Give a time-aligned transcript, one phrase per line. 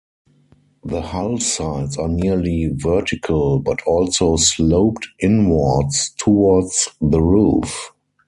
[0.83, 7.91] The hull sides are nearly vertical, but also sloped inwards towards the roof.